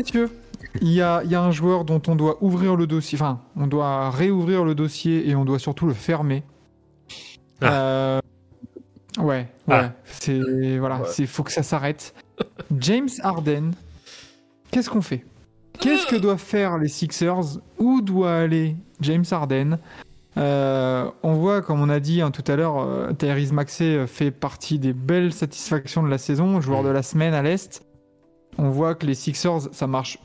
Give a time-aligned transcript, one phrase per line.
[0.00, 0.30] Messieurs,
[0.80, 3.40] il y a, il y a un joueur dont on doit ouvrir le dossier, enfin,
[3.56, 6.42] on doit réouvrir le dossier et on doit surtout le fermer.
[7.62, 8.20] Euh,
[9.18, 9.92] ouais, ouais, Ah.
[10.04, 12.14] c'est voilà, c'est faut que ça s'arrête.
[12.78, 13.72] James Harden,
[14.70, 15.24] qu'est-ce qu'on fait?
[15.78, 17.58] Qu'est-ce que doivent faire les Sixers?
[17.78, 19.78] Où doit aller James Harden?
[20.36, 24.30] Euh, on voit, comme on a dit hein, tout à l'heure, euh, Tyrese Maxey fait
[24.30, 27.82] partie des belles satisfactions de la saison, joueur de la semaine à l'Est.
[28.60, 30.18] On voit que les Sixers, ça marche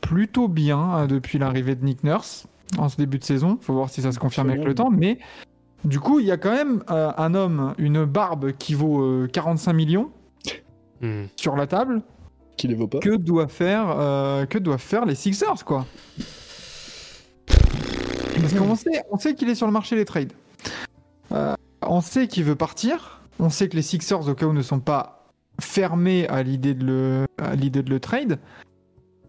[0.00, 2.46] plutôt bien hein, depuis l'arrivée de Nick Nurse
[2.78, 3.58] en ce début de saison.
[3.60, 4.90] faut voir si ça se confirme avec le temps.
[4.90, 5.18] Mais
[5.84, 9.28] du coup, il y a quand même euh, un homme, une barbe qui vaut euh,
[9.32, 10.10] 45 millions
[11.00, 11.24] Hmm.
[11.36, 12.02] sur la table.
[12.58, 12.98] Qui les vaut pas.
[12.98, 15.86] Que doivent faire, euh, que doivent faire les Sixers, quoi
[18.38, 20.34] Parce qu'on sait, on sait qu'il est sur le marché des trades.
[21.32, 23.22] Euh, on sait qu'il veut partir.
[23.38, 25.19] On sait que les Sixers, au cas où, ne sont pas
[25.60, 28.38] fermés à l'idée de le, à l'idée de le trade.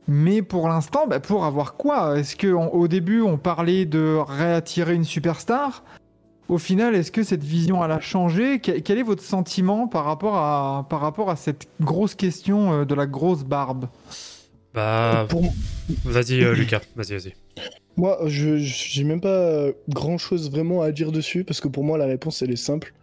[0.07, 2.17] Mais pour l'instant, bah, pour avoir quoi?
[2.17, 5.83] Est-ce qu'au début, on parlait de réattirer une superstar?
[6.49, 8.59] Au final, est-ce que cette vision elle a changé?
[8.59, 12.85] Quel, quel est votre sentiment par rapport à, par rapport à cette grosse question euh,
[12.85, 13.87] de la grosse barbe?
[14.73, 15.43] Bah, Pour
[16.05, 17.33] vas-y, euh, Lucas, vas-y, vas-y.
[17.95, 21.97] moi, je j'ai même pas grand chose vraiment à dire dessus parce que pour moi,
[21.97, 22.93] la réponse elle est simple.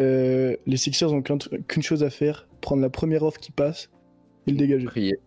[0.00, 3.90] Euh, les Sixers ont qu'une chose à faire prendre la première offre qui passe
[4.46, 4.86] et le dégager.
[4.86, 5.18] Prier.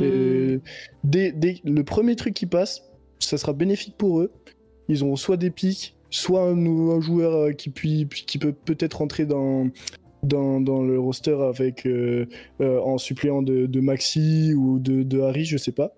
[0.00, 0.60] Et
[1.04, 2.82] dès, dès le premier truc qui passe,
[3.18, 4.32] ça sera bénéfique pour eux.
[4.88, 8.94] Ils ont soit des pics, soit un, nouveau joueur euh, qui, puis, qui peut peut-être
[8.98, 9.68] rentrer dans,
[10.22, 12.26] dans, dans le roster avec, euh,
[12.60, 15.94] euh, en suppléant de, de Maxi ou de, de Harry, je sais pas.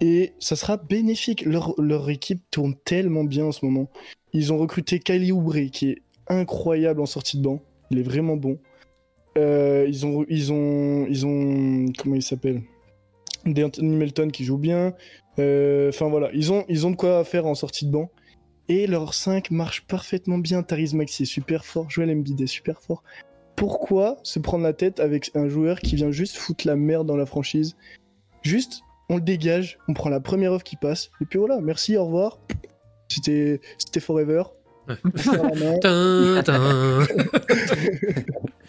[0.00, 1.44] Et ça sera bénéfique.
[1.44, 3.90] Leur, leur équipe tourne tellement bien en ce moment.
[4.32, 7.60] Ils ont recruté Kylie Oubre, qui est incroyable en sortie de banc.
[7.90, 8.58] Il est vraiment bon.
[9.38, 12.62] Euh, ils ont, ils ont, ils ont, comment il s'appelle?
[13.46, 14.94] D'Anthony Melton qui joue bien.
[15.38, 18.10] Euh, Enfin voilà, ils ont, ils ont de quoi faire en sortie de banc.
[18.68, 20.62] Et leur 5 marche parfaitement bien.
[20.62, 21.90] Tariz Maxi est super fort.
[21.90, 23.02] Joel Embiid est super fort.
[23.56, 27.16] Pourquoi se prendre la tête avec un joueur qui vient juste foutre la merde dans
[27.16, 27.76] la franchise?
[28.42, 31.10] Juste, on le dégage, on prend la première offre qui passe.
[31.20, 32.38] Et puis voilà, merci, au revoir.
[33.08, 34.44] C'était c'était forever.
[35.16, 35.42] Serre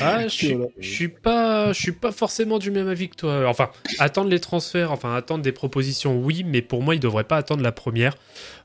[0.00, 0.70] ah, je suis, Voilà.
[0.78, 3.46] je suis pas, je suis pas forcément du même avis que toi.
[3.48, 7.36] Enfin, attendre les transferts, enfin attendre des propositions, oui, mais pour moi, il devrait pas
[7.36, 8.16] attendre la première,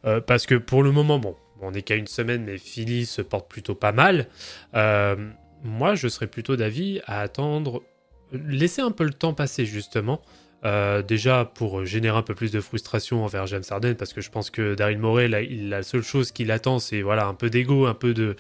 [0.06, 3.22] Euh, parce que pour le moment, bon, on est qu'à une semaine, mais Philly se
[3.24, 4.28] porte plutôt pas mal.
[4.76, 5.16] Euh,
[5.64, 7.82] moi, je serais plutôt d'avis à attendre,
[8.32, 10.22] laisser un peu le temps passer justement.
[10.64, 14.32] Euh, déjà pour générer un peu plus de frustration envers James Harden parce que je
[14.32, 17.94] pense que Daryl Morey la seule chose qu'il attend c'est voilà un peu d'ego un
[17.94, 18.36] peu de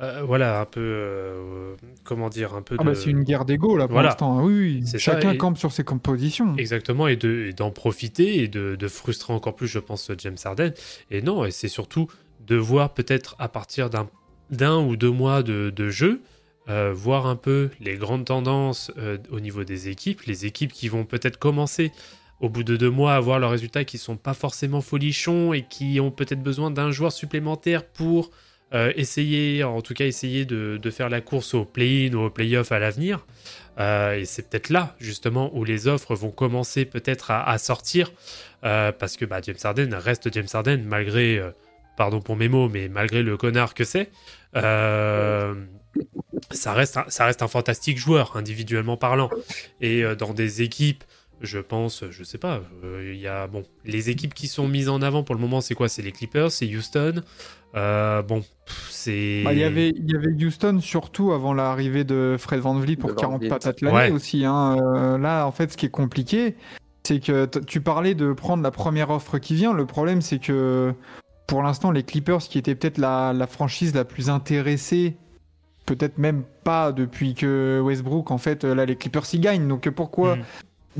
[0.00, 1.74] euh, voilà un peu euh,
[2.04, 4.10] comment dire un peu Ah de bah c'est une guerre d'ego là pour Voilà.
[4.10, 4.44] l'instant.
[4.44, 4.86] Oui, oui.
[4.86, 6.54] Ça, Chacun et- campe sur ses compositions.
[6.56, 10.36] Exactement, et de- et d'en profiter et de, de frustrer encore plus, je pense, James
[10.44, 10.72] Harden.
[11.10, 12.06] Et non, et c'est surtout
[12.46, 13.88] de voir peut-être à partir
[14.50, 16.20] d'un ou deux mois de jeu,
[16.68, 20.88] euh, voir un peu les grandes tendances euh, au niveau des équipes, les équipes qui
[20.88, 21.92] vont peut-être commencer
[22.40, 25.62] au bout de deux mois à voir leurs résultats qui sont pas forcément folichons et
[25.62, 28.32] qui ont peut-être besoin d'un joueur supplémentaire pour
[28.74, 32.72] euh, essayer, en tout cas essayer de, faire la course au play-in ou au play-off
[32.72, 33.24] à l'avenir.
[33.78, 38.10] Et c'est peut-être là, justement, où les offres vont commencer peut-être à, sortir.
[38.62, 41.40] parce que bah, James Harden reste James Harden, malgré,
[41.96, 44.10] pardon pour mes mots, mais malgré le connard que c'est.
[46.50, 49.30] Ça, reste un, ça reste un fantastique joueur, individuellement parlant.
[49.80, 51.04] Et euh, dans des équipes,
[51.40, 54.88] je pense, je sais pas, euh, il y a, bon, les équipes qui sont mises
[54.88, 55.88] en avant pour le moment, c'est quoi?
[55.88, 57.22] C'est les Clippers, c'est Houston.
[57.74, 58.42] Euh, bon,
[58.90, 59.42] c'est.
[59.44, 62.96] Bah, Il y avait, il y avait Houston surtout avant l'arrivée de Fred Van Vliet
[62.96, 63.48] pour De Van 40 Vliet.
[63.50, 64.10] patates l'année Ouais.
[64.10, 64.44] aussi.
[64.46, 64.76] hein.
[64.96, 66.56] Euh, là, en fait, ce qui est compliqué,
[67.06, 69.74] c'est que tu parlais de prendre la première offre qui vient.
[69.74, 70.94] Le problème, c'est que
[71.46, 75.16] pour l'instant, les Clippers, qui étaient peut-être la, la franchise la plus intéressée,
[75.86, 79.68] peut-être même pas depuis que Westbrook, en fait, là, les Clippers y gagnent.
[79.68, 80.42] Donc pourquoi Mm.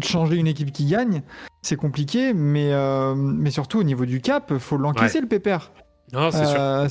[0.03, 1.23] changer une équipe qui gagne?
[1.63, 5.73] C'est compliqué, mais, euh, mais surtout au niveau du cap, faut l'encaisser le pépère.
[6.13, 6.57] Non, c'est sûr.
[6.61, 6.89] Euh,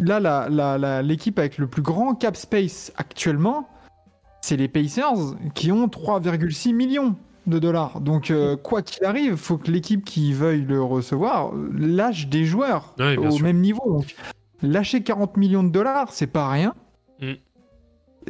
[0.00, 3.68] Là, la- la- la- l'équipe avec le plus grand cap space actuellement,
[4.40, 7.16] c'est les Pacers qui ont 3,6 millions
[7.48, 8.00] de dollars.
[8.00, 12.94] Donc, euh, quoi qu'il arrive, faut que l'équipe qui veuille le recevoir lâche des joueurs
[13.00, 13.42] Ouais, au sûr.
[13.44, 13.82] même niveau.
[13.84, 14.14] Donc,
[14.62, 16.72] lâcher 40 millions de dollars, c'est pas rien.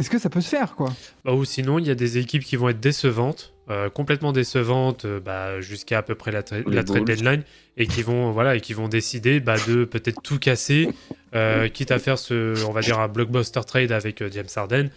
[0.01, 0.89] Est-ce que ça peut se faire, quoi?
[1.25, 5.05] Bah, ou sinon, il y a des équipes qui vont être décevantes, euh, complètement décevantes,
[5.05, 7.43] euh, bah, jusqu'à à peu près la, tra- Les la trade deadline,
[7.77, 10.89] et qui vont, voilà, et qui vont décider bah, de peut-être tout casser,
[11.35, 14.89] euh, quitte à faire ce, on va dire, un blockbuster trade avec euh, James Harden,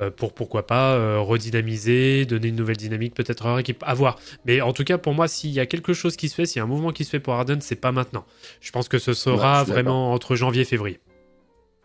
[0.00, 3.92] euh, pour pourquoi pas euh, redynamiser, donner une nouvelle dynamique peut-être à leur équipe, à
[3.94, 4.18] voir.
[4.46, 6.58] Mais en tout cas, pour moi, s'il y a quelque chose qui se fait, s'il
[6.58, 8.24] y a un mouvement qui se fait pour Harden, c'est pas maintenant.
[8.60, 10.98] Je pense que ce sera Ouais, vraiment entre janvier et février.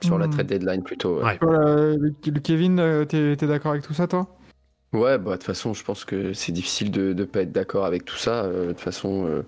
[0.03, 0.31] Sur la Hmm.
[0.31, 1.21] trade deadline plutôt.
[1.23, 1.37] ouais.
[1.41, 4.27] Voilà, le Kevin, euh, t'es t'es d'accord avec tout ça, toi?
[4.93, 7.85] Ouais, bah de toute façon, je pense que c'est difficile de ne pas être d'accord
[7.85, 8.43] avec tout ça.
[8.43, 9.41] Euh, De toute façon, euh,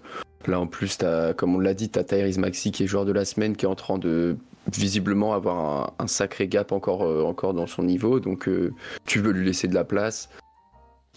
[0.47, 3.11] là en plus, as, comme on l'a dit, t'as Tyrese Maxi qui est joueur de
[3.11, 4.35] la semaine, qui est en train de
[4.75, 5.57] visiblement avoir
[5.99, 8.19] un, un sacré gap encore, euh, encore dans son niveau.
[8.19, 8.73] Donc euh,
[9.05, 10.29] tu veux lui laisser de la place.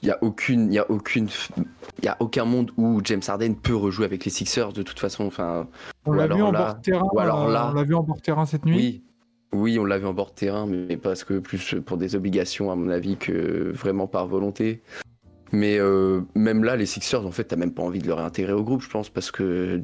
[0.02, 3.20] Il y a aucune, il y a aucune, il y a aucun monde où James
[3.26, 5.24] Harden peut rejouer avec les Sixers de toute façon.
[5.26, 5.68] Enfin,
[6.06, 7.08] On l'a vu en là- bord de terrain.
[7.12, 8.76] ou alors euh, là- on l'a vu en bord terrain cette nuit.
[8.76, 9.02] oui,
[9.52, 12.76] oui, on l'avait en bord de terrain, mais parce que plus pour des obligations, à
[12.76, 14.82] mon avis, que vraiment par volonté.
[15.52, 18.54] Mais euh, même là, les Sixers, en fait, t'as même pas envie de le réintégrer
[18.54, 19.82] au groupe, je pense, parce que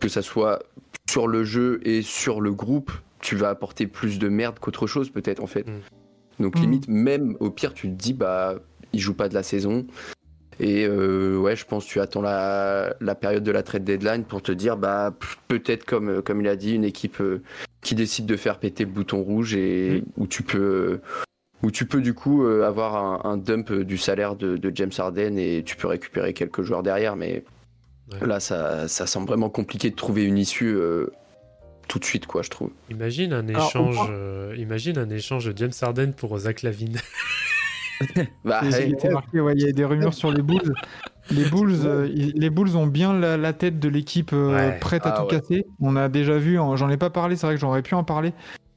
[0.00, 0.60] que ça soit
[1.08, 2.90] sur le jeu et sur le groupe,
[3.20, 5.66] tu vas apporter plus de merde qu'autre chose, peut-être, en fait.
[5.68, 6.42] Mm.
[6.42, 6.60] Donc, Mm.
[6.60, 8.56] limite, même au pire, tu te dis, bah,
[8.92, 9.86] il joue pas de la saison.
[10.60, 14.24] Et euh, ouais, je pense que tu attends la, la période de la trade deadline
[14.24, 15.14] pour te dire, bah,
[15.48, 17.40] peut-être, comme, comme il a dit, une équipe euh,
[17.84, 21.00] qui décide de faire péter le bouton rouge et où tu peux.
[21.62, 24.90] Où tu peux du coup euh, avoir un, un dump du salaire de, de James
[24.98, 27.44] Harden et tu peux récupérer quelques joueurs derrière, mais
[28.12, 28.26] Ouais.
[28.26, 31.06] là ça, ça semble vraiment compliqué de trouver une issue euh,
[31.88, 32.68] tout de suite, quoi, je trouve.
[32.90, 36.98] Imagine un échange, euh, imagine un échange de James Harden pour Zach Lavine.
[38.44, 40.74] Bah, Il était marqué, ouais, il y a des rumeurs sur les Bulls.
[41.30, 44.78] Les Bulls, euh, les Bulls ont bien la, la tête de l'équipe euh, Ouais.
[44.78, 45.40] prête à Ah tout ouais.
[45.40, 45.66] casser.
[45.80, 48.04] On a déjà vu, en- j'en ai pas parlé, c'est vrai que j'aurais pu en
[48.04, 48.34] parler,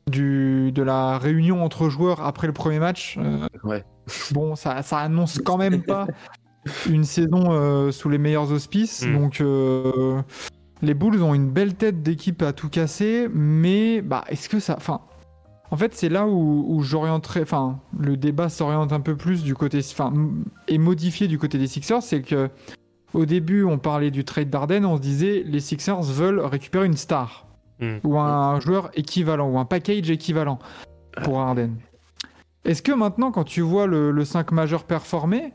[0.10, 3.18] du, de la réunion entre joueurs après le premier match.
[3.20, 3.84] Euh, Ouais.
[4.32, 6.08] Bon, ça, ça annonce quand même pas
[6.90, 9.06] une saison euh, sous les meilleurs auspices.
[9.06, 9.14] Mm.
[9.20, 10.22] Donc, euh,
[10.82, 14.76] les Bulls ont une belle tête d'équipe à tout casser, mais bah, est-ce que ça.
[14.78, 15.02] Enfin,
[15.72, 17.42] en fait, c'est là où, où j'orienterais.
[17.42, 19.80] Enfin, le débat s'oriente un peu plus du côté.
[19.80, 20.14] Enfin,
[20.68, 22.02] est modifié du côté des Sixers.
[22.04, 22.50] C'est que
[23.14, 26.98] au début, on parlait du trade d'Arden, on se disait les Sixers veulent récupérer une
[26.98, 27.46] star
[27.80, 27.98] Mm.
[28.06, 30.58] ou un joueur équivalent ou un package équivalent
[31.24, 31.76] pour Arden.
[32.66, 35.54] Est-ce que maintenant, quand tu vois le, le 5 majeur performer,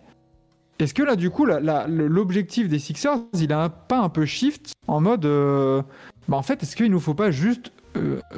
[0.79, 4.73] est-ce que là, du coup, l'objectif des Sixers, il a un- pas un peu shift
[4.87, 5.25] en mode.
[5.27, 5.83] euh,
[6.29, 7.73] bah, en fait, est-ce qu'il nous faut pas juste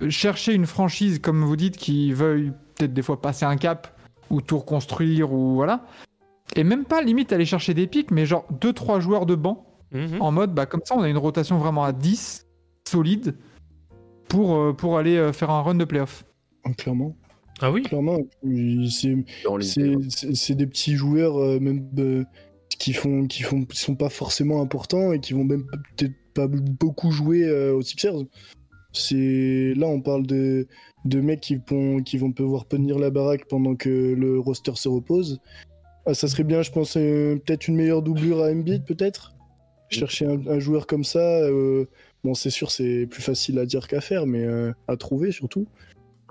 [0.08, 3.98] chercher une franchise, comme vous dites, qui veuille peut-être des fois passer un cap
[4.30, 5.84] ou tout reconstruire ou voilà
[6.56, 10.20] et même pas limite aller chercher des pics, mais genre 2-3 joueurs de banc Mhm.
[10.20, 12.46] en mode bah, comme ça on a une rotation vraiment à 10
[12.88, 13.36] solide
[14.28, 16.24] pour, euh, pour aller euh, faire un run de playoff.
[16.78, 17.16] Clairement.
[17.60, 17.82] Ah oui?
[17.82, 18.18] Clairement.
[18.42, 22.24] Il- C'est des petits joueurs euh, même euh,
[22.78, 25.64] qui font qui font qui sont pas forcément importants et qui vont même
[25.96, 28.14] peut-être pas beaucoup jouer euh, aux Sixers.
[28.94, 30.66] C'est là on parle de
[31.04, 34.88] de mecs qui vont qui vont pouvoir tenir la baraque pendant que le roster se
[34.88, 35.40] repose.
[36.06, 39.32] Ah, ça serait bien, je pense, euh, peut-être une meilleure doublure à Embiid, peut-être?
[39.88, 41.18] Chercher un, un joueur comme ça.
[41.18, 41.86] euh,
[42.24, 45.66] bon, c'est sûr, c'est plus facile à dire qu'à faire, mais euh, à trouver surtout.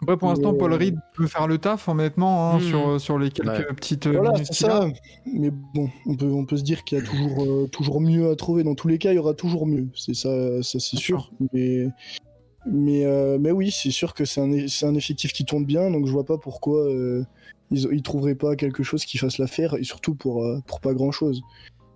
[0.01, 2.61] Après pour l'instant Paul Reed peut faire le taf honnêtement hein, Mhm.
[2.69, 3.73] sur, sur les quelques Ouais.
[3.75, 4.87] petites Voilà, c'est ça.
[5.25, 8.29] Mais bon, on peut, on peut se dire qu'il y a toujours, euh, toujours mieux
[8.29, 8.63] à trouver.
[8.63, 9.87] Dans tous les cas, il y aura toujours mieux.
[9.95, 11.31] C'est ça, ça c'est Bien sûr.
[11.53, 11.87] Mais,
[12.65, 15.89] mais, euh, mais oui, c'est sûr que c'est un, effectif qui tourne bien.
[15.89, 17.23] Donc je vois pas pourquoi euh,
[17.71, 19.75] ils, ils trouveraient pas quelque chose qui fasse l'affaire.
[19.75, 21.41] Et surtout pour, euh, pour pas grand chose.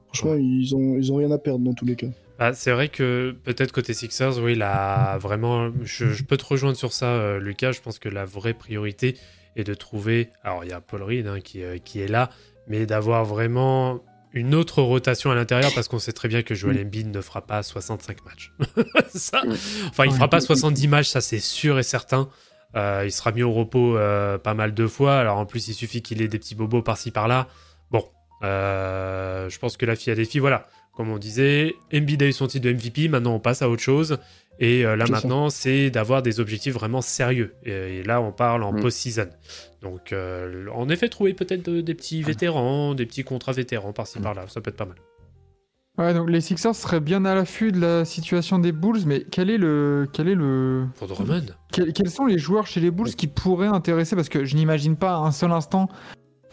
[0.08, 2.08] Franchement, ils, ont, ils ont rien à perdre dans tous les cas.
[2.40, 6.78] Bah, c'est vrai que peut-être côté Sixers, oui, là, vraiment, je, je peux te rejoindre
[6.78, 7.72] sur ça, Lucas.
[7.72, 9.16] Je pense que la vraie priorité
[9.56, 10.30] est de trouver.
[10.44, 12.30] Alors, il y a Paul Reed hein, qui, qui est là,
[12.68, 14.02] mais d'avoir vraiment
[14.34, 17.42] une autre rotation à l'intérieur parce qu'on sait très bien que Joel Embiid ne fera
[17.42, 18.52] pas 65 matchs.
[19.14, 19.42] ça,
[19.90, 20.16] enfin, il Ouais.
[20.16, 22.30] fera pas 70 matchs, ça c'est sûr et certain.
[22.76, 25.18] Euh, il sera mis au repos euh, pas mal de fois.
[25.18, 27.48] Alors en plus, il suffit qu'il ait des petits bobos par-ci par-là.
[27.90, 28.06] Bon,
[28.44, 30.42] euh, je pense que la fille a des filles.
[30.42, 33.08] Voilà, comme on disait, Embiid a eu son titre de MVP.
[33.08, 34.18] Maintenant, on passe à autre chose.
[34.60, 37.54] Et euh, là, maintenant, c'est d'avoir des objectifs vraiment sérieux.
[37.64, 38.82] Et, et là, on parle en Mm.
[38.82, 39.28] post-season.
[39.84, 44.20] Donc, euh, en effet, trouver peut-être de- des petits vétérans, des petits contrats vétérans par-ci
[44.20, 44.98] par-là, ça peut être pas mal.
[46.00, 49.50] Ouais, donc les Sixers seraient bien à l'affût de la situation des Bulls, mais quel
[49.50, 51.42] est le, quel est le, Pour Drummond.
[51.72, 54.16] quel- quels sont les joueurs chez les Bulls qui pourraient intéresser?
[54.16, 55.90] Parce que je n'imagine pas un seul instant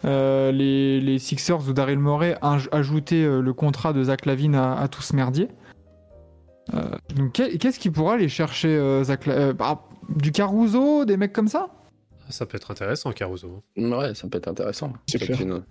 [0.03, 4.55] euh, les, les Sixers ou Daryl Morey aj- ajoutaient euh, le contrat de Zach Lavine
[4.55, 5.47] à, à tout ce merdier.
[6.73, 6.81] Euh,
[7.15, 11.15] donc qu'est- qu'est-ce qui pourra aller chercher euh, Zach La- euh, bah, Du Caruso, des
[11.17, 11.69] mecs comme ça?
[12.29, 13.63] Ça peut être intéressant, Caruso.
[13.77, 14.93] Ouais, ça peut être intéressant.
[15.11, 15.41] Clair.
[15.41, 15.63] une-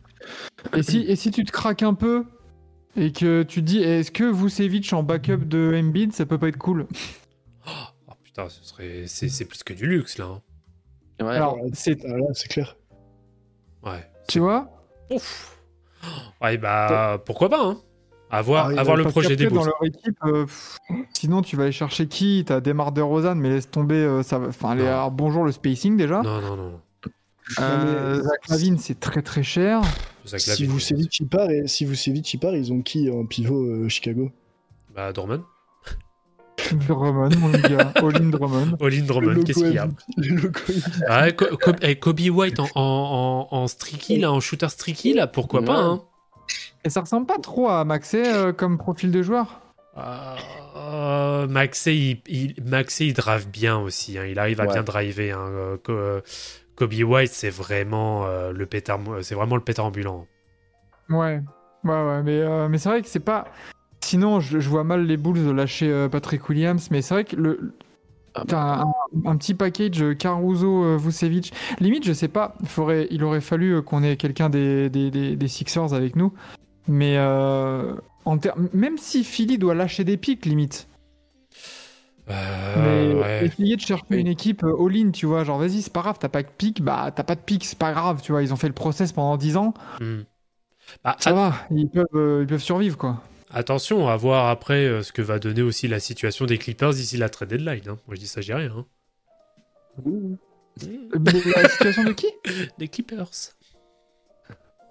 [0.74, 2.24] et si, et si tu te craques un peu
[2.96, 6.48] et que tu te dis est-ce que Vucevic en backup de Embiid ça peut pas
[6.48, 6.86] être cool?
[7.66, 9.02] Oh putain, ce serait...
[9.06, 10.26] c'est c'est plus que du luxe, là.
[10.26, 10.40] hein.
[11.24, 12.76] Ouais, Alors c'est Ah, c'est clair.
[13.84, 14.08] Ouais.
[14.28, 14.70] Tu vois
[15.10, 15.56] Ouf.
[16.42, 17.78] Ouais, bah, pourquoi pas, hein
[18.30, 19.66] À voir, Ah, à voir le projet des dans Bulls.
[19.66, 20.78] leur équipe, euh, pff,
[21.14, 22.44] sinon tu vas aller chercher qui?
[22.46, 23.94] T'as Demar de Rosanne, mais laisse tomber.
[23.96, 24.48] euh, ça va.
[24.48, 24.88] Enfin, les- Non.
[24.88, 26.20] alors, bonjour le spacing déjà.
[26.22, 26.80] Non, non, non.
[27.60, 29.80] Euh, Zach Lavine, c'est très très cher.
[30.26, 33.26] Zach Si Lavine, Vucevic il part, et si Vucevic il part, ils ont qui en
[33.26, 34.30] pivot euh, Chicago?
[34.94, 35.42] Bah, Dorman.
[36.72, 37.92] Drummond, mon gars.
[38.02, 38.76] Olin Drummond.
[38.80, 39.88] Olin Drummond, qu'est-ce qu'il y a.
[41.08, 45.14] Ah, Co- Co- eh, Kobe White en, en, en, en streaky, là, en shooter streaky,
[45.14, 45.84] là, pourquoi pas, Ouais.
[45.94, 46.02] hein
[46.84, 49.60] Et ça ressemble pas trop à Maxey euh, comme profil de joueur.
[50.76, 54.18] Euh, Maxey, il, il- Maxey, il drive bien aussi.
[54.18, 54.24] hein.
[54.26, 54.72] Il arrive à Ouais.
[54.72, 55.32] bien driver.
[55.32, 55.48] hein.
[55.50, 56.20] Euh, euh,
[56.76, 60.26] Kobe White, c'est vraiment euh, le pétard, c'est vraiment le pétard ambulant.
[61.08, 61.40] Ouais,
[61.84, 62.22] ouais, ouais.
[62.24, 63.44] Mais, euh, mais c'est vrai que c'est pas.
[64.04, 66.88] Sinon, je, je vois mal les Bulls lâcher euh, Patrick Williams.
[66.90, 67.74] Mais c'est vrai que le.
[68.34, 68.44] Ah bah.
[68.48, 71.52] T'as un, un petit package euh, Caruso, euh, Vucevic.
[71.80, 75.48] Limite, je sais pas, faudrait, il aurait fallu qu'on ait quelqu'un des, des, des, des
[75.48, 76.32] Sixers avec nous.
[76.88, 77.94] Mais euh,
[78.24, 78.36] en
[78.72, 80.88] même si Philly doit lâcher des pics, limite.
[82.30, 83.46] Euh, mais ouais.
[83.46, 84.20] essayer de chercher Oui.
[84.20, 85.44] une équipe all-in, tu vois.
[85.44, 87.78] Genre, vas-y, c'est pas grave, t'as pas de pic, bah t'as pas de pic, c'est
[87.78, 88.42] pas grave, tu vois.
[88.42, 89.74] Ils ont fait le process pendant 10 ans.
[90.00, 90.22] Hmm.
[91.04, 93.22] Bah, Ça at- va, ils peuvent, ils peuvent survivre, quoi.
[93.54, 97.16] Attention à voir après euh, ce que va donner aussi la situation des Clippers d'ici
[97.16, 97.88] la trade deadline.
[97.88, 97.98] hein.
[98.06, 98.72] Moi, je dis ça, j'ai rien.
[98.76, 98.86] hein.
[100.06, 102.26] Mais la situation de qui
[102.78, 103.28] Des Clippers.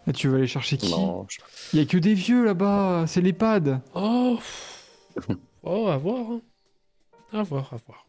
[0.08, 1.38] Et Tu veux aller chercher qui je-
[1.74, 3.82] Il y a que des vieux là-bas, c'est l'EHPAD.
[3.96, 4.40] Oh,
[5.64, 6.32] oh, à voir.
[6.32, 6.42] hein.
[7.32, 8.06] À voir, à voir.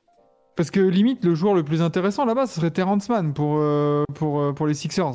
[0.56, 4.04] Parce que limite, le joueur le plus intéressant là-bas, ce serait Terrence Mann pour, euh,
[4.14, 5.14] pour, euh, pour les Sixers.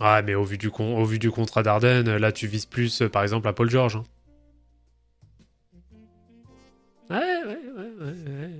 [0.00, 3.02] Ah, mais au vu du, con- au vu du contrat d'Arden, là, tu vises plus,
[3.12, 3.96] par exemple, à Paul George.
[3.96, 4.04] hein.
[7.12, 8.40] Ouais, ouais, ouais, ouais.
[8.40, 8.50] ouais.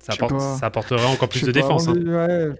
[0.00, 1.88] Ça, Je apporte- ça apporterait encore plus Je de pas, défense.
[1.88, 1.94] hein.
[1.96, 2.50] ouais.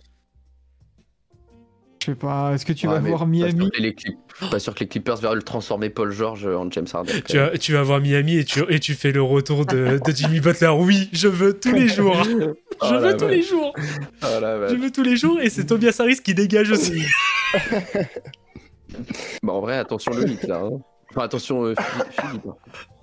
[2.00, 4.16] Je sais pas, est-ce que tu Ouais, vas voir Pas Miami sûr, que les Clip-
[4.50, 7.20] pas sûr que les Clippers verraient le transformer Paul George en James Harden.
[7.28, 10.12] Tu vas, tu vas voir Miami et tu, et tu fais le retour de, de
[10.12, 10.68] Jimmy Butler.
[10.78, 12.16] Oui, je veux tous les jours.
[12.24, 13.72] Je Oh veux la tous les jours.
[13.76, 14.26] Oh.
[14.68, 15.40] Je veux tous les jours.
[15.40, 17.02] Et c'est Tobias Harris qui dégage aussi.
[19.42, 20.60] Bah, en vrai, attention le hit là.
[20.62, 20.78] hein.
[21.16, 22.12] Enfin, attention euh, Philippe.
[22.12, 22.46] Philippe.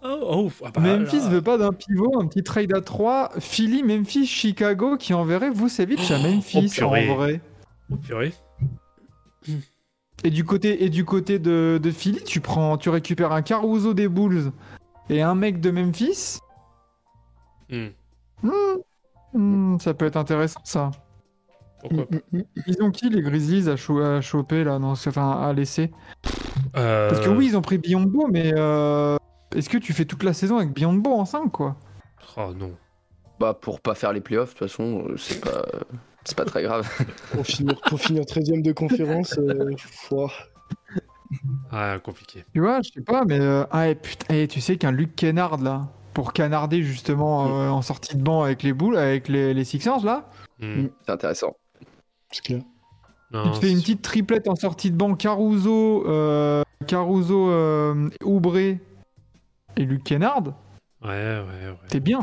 [0.05, 1.29] Oh, oh, ah bah Memphis là.
[1.29, 3.32] veut pas d'un pivot, un petit trade à 3.
[3.39, 7.41] Philly, Memphis, Chicago qui enverrait Vucevic à Memphis oh, en vrai.
[7.91, 8.34] Oh, purée.
[10.24, 13.93] Et du côté, et du côté de, de Philly, tu prends, tu récupères un Caruso
[13.93, 14.51] des Bulls
[15.10, 16.39] et un mec de Memphis.
[17.70, 17.88] Hmm,
[18.43, 18.77] Hmm,
[19.34, 20.91] hmm, ça peut être intéressant ça.
[21.79, 22.05] pourquoi.
[22.67, 25.91] Ils ont qui les Grizzlies à, cho- à choper là, non, c'est- enfin à laisser?
[26.75, 29.17] Euh, Parce que oui, ils ont pris Biombo, mais euh,
[29.55, 31.75] est-ce que tu fais toute la saison avec Biombo en 5 quoi?
[32.38, 32.74] Oh non.
[33.39, 35.63] Bah, pour pas faire les playoffs, de toute façon, euh, c'est pas.
[36.25, 36.89] C'est pas très grave.
[37.33, 39.75] Pour finir, pour finir 13ème de conférence, euh,
[40.10, 40.31] ouah.
[41.69, 42.45] Ah, compliqué.
[42.53, 45.17] Tu vois, je sais pas, mais euh, ah, et putain, et tu sais qu'un Luc
[45.17, 49.53] Kennard là, pour canarder justement euh, en sortie de banc avec les boules, avec les,
[49.53, 50.29] les Sixers là,
[50.60, 50.86] Hmm.
[51.05, 51.57] C'est intéressant.
[52.31, 52.62] c'est clair.
[53.33, 58.09] Non, il te fait une petite triplette en sortie de banc, Caruso, euh, Caruso, euh,
[58.23, 58.79] Oubré
[59.75, 60.43] et Luc Kennard,
[61.03, 61.75] Ouais, ouais, ouais.
[61.89, 62.19] t'es bien.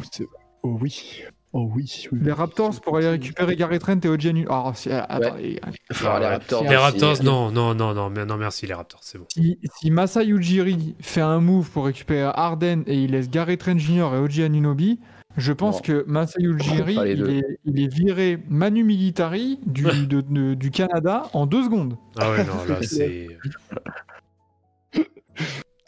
[0.63, 1.23] Oh oui.
[1.53, 2.07] Oh oui.
[2.13, 2.21] oui.
[2.23, 5.61] Les Raptors pour aller récupérer Gary Trent et OG Anu- Ah, si, attends, les gars.
[5.91, 6.27] Enfin, Ouais, les.
[6.27, 6.63] Raptors.
[6.63, 9.25] Les Raptors, euh, non, non, non, non, mais non, merci, les Raptors, c'est bon.
[9.35, 13.77] Si, si Masai Ujiri fait un move pour récupérer Arden et il laisse Gary Trent
[13.79, 14.11] Jr.
[14.15, 15.01] et OG Anunobi,
[15.37, 17.31] je pense que Masai Ujiri, deux.
[17.31, 21.97] il est, il est viré Manu Militari du, de- de- du Canada en deux secondes.
[22.19, 23.29] Ah ouais, non, là, c'est.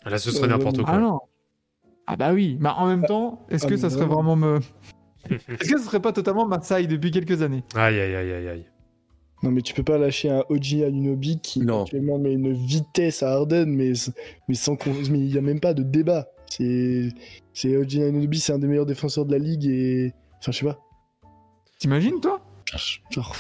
[0.05, 0.99] Là, ce serait Euh, n'importe Ah quoi.
[0.99, 1.21] non
[2.07, 4.37] Ah bah oui, mais en même temps, est-ce ah, que ça serait vraiment.
[4.37, 4.61] vraiment me...
[5.31, 7.63] Est-ce que ce serait pas totalement Masai depuis quelques années?
[7.77, 8.67] Aïe, aïe, aïe, aïe, aïe.
[9.45, 11.83] Non, mais tu peux pas lâcher un OG Anunobi qui Non.
[11.83, 13.93] actuellement met une vitesse à Harden, mais,
[14.49, 14.77] mais sans
[15.11, 16.29] mais il y a même pas de débat.
[17.55, 20.79] C'est Anunobi, c'est un des meilleurs défenseurs de la ligue et enfin je sais pas.
[21.79, 22.41] T'imagines toi?
[23.11, 23.35] Genre,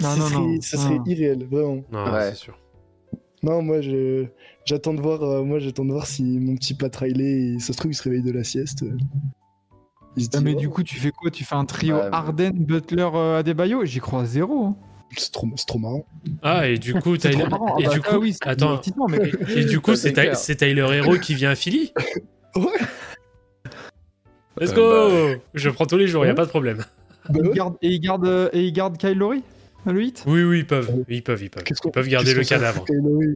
[0.00, 0.60] Non, ça non, serait, non.
[0.60, 1.04] ça serait Non.
[1.04, 1.82] irréel, vraiment.
[1.92, 2.30] Non, Ouais.
[2.30, 2.58] c'est sûr.
[3.42, 4.26] Non, moi je
[4.64, 7.78] j'attends de voir, euh, moi j'attends de voir si mon petit Pat Riley, ça se
[7.78, 8.82] trouve il se réveille de la sieste.
[8.82, 8.96] euh.
[10.16, 11.30] Il se Ah, dit, mais oh, du coup, tu fais quoi?
[11.30, 13.84] Tu fais un trio Ouais, mais- Arden, Butler, euh, Adebayo?
[13.84, 14.64] J'y crois zéro.
[14.64, 14.76] hein.
[15.16, 16.06] C'est trop, c'est trop marrant.
[16.42, 17.44] Ah, et du coup, C'est Tyler.
[17.44, 17.78] trop marrant.
[17.78, 18.66] Et Ah du bah, coup, oui, c'est attends.
[18.76, 19.20] divertissement, mais
[19.56, 21.92] Et du coup, c'est Tyler Hero qui vient à Philly
[22.56, 22.66] Ouais.
[24.60, 26.84] Let's Euh, go Je prends tous les jours, y a pas de problème.
[27.28, 27.54] Bah il ouais.
[27.54, 29.42] garde, et il garde, euh, et il garde Kyle Lowry
[29.86, 30.90] le 8 Oui, oui, ils peuvent.
[31.08, 31.62] Ils peuvent, ils peuvent.
[31.84, 32.84] Ils peuvent garder le cadavre.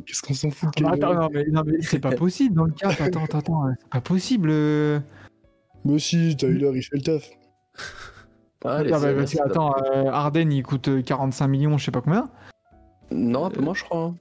[0.06, 2.64] Qu'est-ce qu'on s'en fout de Ah, Attends, non, mais, non, mais c'est pas possible dans
[2.64, 3.00] le cap.
[3.00, 4.48] Attends, attends, attends, c'est pas possible.
[4.50, 4.98] euh.
[5.84, 7.30] Mais si, Tyler, il fait le taf.
[8.64, 12.00] Ah, Ah, bah, parce attends, euh, Arden il coûte euh, 45 millions, je sais pas
[12.00, 12.28] combien.
[13.10, 14.04] Non, un peu moins, je crois.
[14.04, 14.14] hein.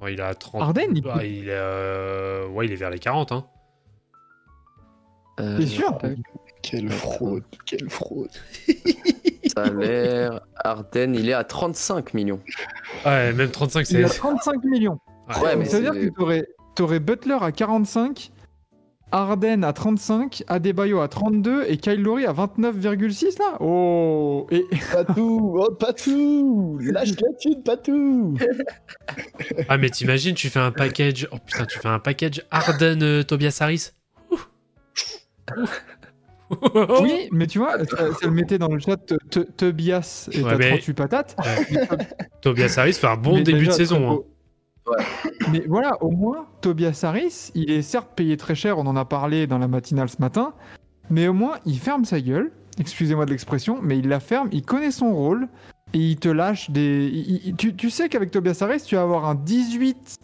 [0.00, 0.62] Ouais, il a 30.
[0.62, 3.32] Arden, il Ah, il est, euh, Ouais, il est vers les 40.
[3.32, 3.44] Hein.
[5.40, 5.98] Euh, T'es sûr
[6.62, 8.30] Quelle fraude, quelle fraude.
[9.54, 12.40] Salaire, Arden, il est à 35 millions.
[13.04, 14.04] Ouais, même 35, Il c'est.
[14.04, 14.98] a 35 millions.
[15.28, 15.42] Ouais.
[15.42, 18.30] Ouais, mais ça veut dire que t'aurais, t'aurais Butler à 45,
[19.12, 25.04] Arden à 35, Adebayo à 32 et Kyle Lowry à 29,6 là Oh Et Pas
[25.04, 28.36] tout, oh, pas tout Lâche la thune, pas tout
[29.68, 31.28] Ah, mais t'imagines, tu fais un package.
[31.32, 33.90] Oh putain, tu fais un package Arden euh, Tobias Harris?
[37.00, 38.96] Oui, mais tu vois, ça, ça le mettait dans le chat
[39.56, 41.36] Tobias et Ouais, t'as mais- 38 patates.
[42.42, 44.10] Tobias Harris fait un bon Mais début déjà, de saison.
[44.10, 44.18] hein.
[45.52, 49.04] Mais voilà, au moins, Tobias Harris, il est certes payé très cher, on en a
[49.04, 50.52] parlé dans la matinale ce matin,
[51.10, 54.62] mais au moins, il ferme sa gueule, excusez-moi de l'expression, mais il la ferme, il
[54.62, 55.48] connaît son rôle,
[55.92, 57.08] et il te lâche des...
[57.12, 59.34] il- il- tu, tu sais qu'avec Tobias Harris, tu vas avoir un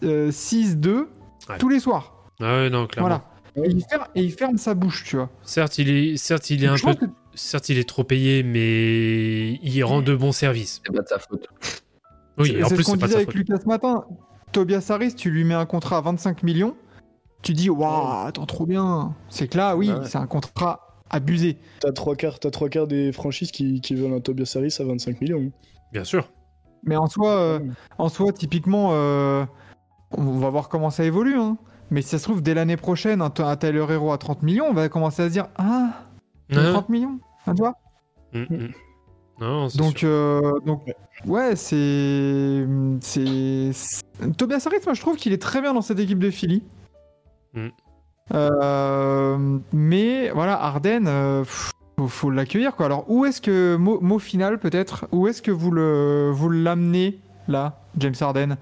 [0.03, 1.07] 18-6-2
[1.49, 1.59] Ouais.
[1.59, 2.25] tous les soirs.
[2.41, 3.21] Ah ouais, non, clairement.
[3.55, 3.69] Voilà.
[3.69, 5.31] Et il, ferme, et il ferme sa bouche, tu vois.
[5.43, 9.53] Certes, il est, certes, il est un peu, que- certes, il est trop payé, mais
[9.63, 10.83] il rend de bons services.
[10.85, 11.47] C'est pas de sa faute.
[12.39, 13.37] Oui, et en c'est plus, ce qu'on c'est pas de disait sa avec faute.
[13.37, 14.05] Lucas ce matin.
[14.57, 16.75] Tobias Harris, tu lui mets un contrat à 25 millions,
[17.43, 19.15] tu dis, waouh, attends, trop bien.
[19.29, 20.07] C'est que là, oui, Ouais.
[20.07, 21.59] c'est un contrat abusé.
[21.81, 24.85] T'as trois quarts, t'as trois quarts des franchises qui, qui veulent un Tobias Harris à
[24.85, 25.53] 25 millions.
[25.93, 26.31] Bien sûr.
[26.85, 27.61] Mais en soi, euh,
[27.99, 29.45] en soi typiquement, euh,
[30.13, 31.37] on va voir comment ça évolue.
[31.39, 31.59] hein.
[31.91, 34.65] Mais si ça se trouve, dès l'année prochaine, un, un Tyler Hero à 30 millions,
[34.71, 36.05] on va commencer à se dire Ah,
[36.49, 37.75] il y a Hein 30 millions hein, tu vois
[38.33, 38.69] Mm, mm.
[39.41, 40.83] Non, donc, euh, donc,
[41.27, 42.67] ouais, c'est.
[43.01, 43.71] c'est
[44.39, 46.63] Tobias Harris, moi, je trouve qu'il est très bien dans cette équipe de Philly.
[47.53, 47.69] Mm.
[48.35, 52.87] Euh, mais voilà, Arden, euh, faut, faut l'accueillir quoi.
[52.87, 57.21] Alors, où est-ce que, mot, mot final peut-être, où est-ce que vous le vous l'amenez
[57.47, 58.57] là, James Arden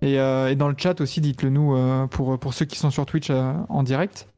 [0.00, 1.76] et, euh, et dans le chat aussi, dites-le nous
[2.08, 4.28] pour, pour ceux qui sont sur Twitch en direct.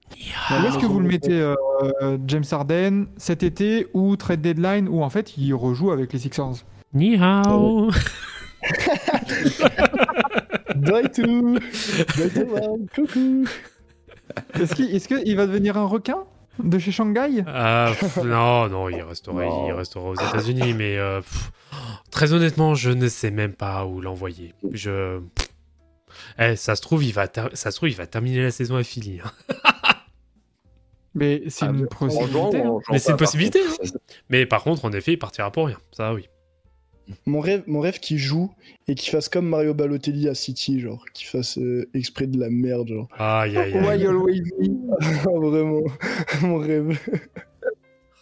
[0.50, 1.54] Où est-ce que vous le mettez, euh,
[2.02, 6.18] euh, James Harden, cet été ou trade deadline ou en fait il rejoue avec les
[6.18, 6.64] Sixers?
[6.92, 7.90] Ni hao.
[10.76, 13.44] Daitu, wow, coucou
[14.54, 16.18] Est-ce qu'il est-ce qu'il va devenir un requin
[16.62, 17.42] de chez Shanghai?
[17.46, 19.66] Ah, pff, non, non, il restera, Non.
[19.68, 21.50] il restera aux États-Unis, mais euh, pff,
[22.10, 24.54] très honnêtement, je ne sais même pas où l'envoyer.
[24.72, 25.20] Je,
[26.38, 28.76] eh, ça se trouve, il va, ter- ça se trouve, il va terminer la saison
[28.76, 29.20] à Philly.
[29.24, 29.30] hein.
[31.14, 32.62] Mais c'est Ah, une possibilité.
[32.62, 32.78] hein.
[32.90, 33.98] Mais c'est une possibilité, par contre.
[34.28, 35.78] Mais par contre, en effet, il partira pour rien.
[35.92, 36.28] Ça, oui.
[37.26, 38.52] Mon rêve, mon rêve qu'il joue
[38.86, 42.48] et qu'il fasse comme Mario Balotelli à City, genre, qu'il fasse euh, exprès de la
[42.50, 43.08] merde, genre.
[43.18, 44.06] Aïe, aïe, aïe.
[45.24, 45.82] Vraiment,
[46.42, 46.96] mon rêve.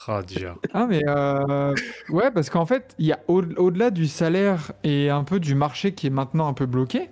[0.07, 0.55] Ah, déjà.
[0.73, 1.75] Ah mais euh,
[2.09, 5.55] ouais parce qu'en fait il y a au- au-delà du salaire et un peu du
[5.55, 7.11] marché qui est maintenant un peu bloqué,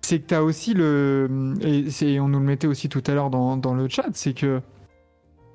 [0.00, 1.54] c'est que tu as aussi le
[2.02, 4.60] et on nous le mettait aussi tout à l'heure dans, dans le chat, c'est que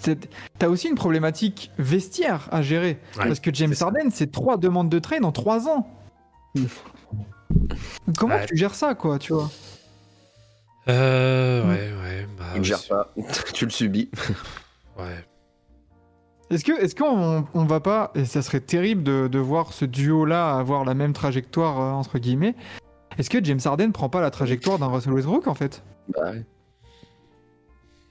[0.03, 3.73] tu as aussi une problématique vestiaire à gérer Ouais, parce que James.
[3.79, 5.87] Harden c'est trois demandes de trade en trois ans.
[8.17, 8.45] Comment Ouais.
[8.45, 9.49] tu gères ça quoi tu vois?
[10.89, 11.69] Euh, Mm.
[11.69, 12.27] ouais, ouais.
[12.37, 13.11] Bah, Tu ne gères pas,
[13.53, 14.09] tu le subis.
[14.99, 15.25] Ouais.
[16.49, 19.85] Est-ce que est-ce qu'on on va pas et ça serait terrible de, de voir ce
[19.85, 22.55] duo là avoir la même trajectoire euh, entre guillemets.
[23.17, 25.83] Est-ce que James Harden prend pas la trajectoire d'un Russell Westbrook en fait?
[26.13, 26.45] Bah ouais.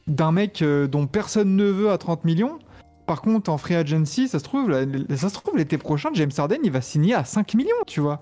[0.07, 2.59] D'un mec euh, dont personne ne veut à 30 millions.
[3.07, 4.71] Par contre, en free agency, ça se trouve,
[5.17, 8.21] ça se trouve l'été prochain, James Harden, il va signer à 5 millions, tu vois.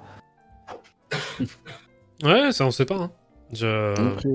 [2.23, 2.97] Ouais, ça, on sait pas.
[2.97, 3.11] hein.
[3.53, 3.95] Je...
[4.13, 4.29] Après,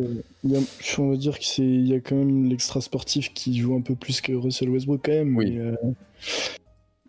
[0.43, 0.59] y a-
[0.97, 3.81] on va dire que c'est, il y a quand même l'extra sportif qui joue un
[3.81, 5.37] peu plus que Russell Westbrook quand même.
[5.37, 5.51] Oui.
[5.51, 5.75] Mais, euh,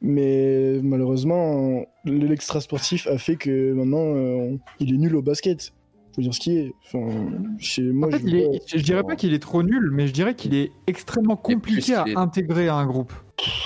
[0.02, 5.72] mais malheureusement, l'extra sportif a fait que maintenant, euh, on- il est nul au basket.
[6.16, 6.72] Faut dire ce qui est.
[6.86, 9.90] Enfin, chez moi, En fait, je, est- vois- je dirais pas qu'il est trop nul,
[9.92, 13.12] mais je dirais qu'il est extrêmement compliqué à intégrer à un groupe.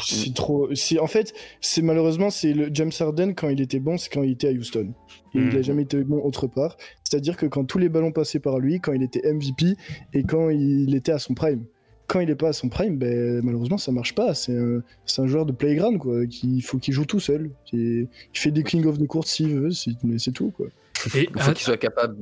[0.04, 0.68] c'est trop.
[0.74, 4.22] C'est en fait, c'est malheureusement, c'est le James Harden quand il était bon, c'est quand
[4.24, 4.92] il était à Houston.
[5.34, 5.56] Et il Mhm.
[5.56, 6.76] a jamais été bon autre part.
[7.04, 9.76] C'est-à-dire que quand tous les ballons passaient par lui, quand il était MVP
[10.12, 11.64] et quand il était à son prime.
[12.08, 14.34] quand il est pas à son prime, ben, malheureusement, ça marche pas.
[14.34, 16.26] C'est un, joueur de playground, quoi.
[16.26, 17.52] Qui faut qu'il joue tout seul.
[17.72, 19.68] Il fait des king of the court s'il veut,
[20.02, 20.66] mais c'est tout, quoi.
[21.14, 22.16] Et, Il faut qu'il soit capable.